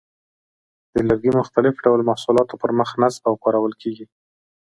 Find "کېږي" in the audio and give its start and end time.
3.81-4.05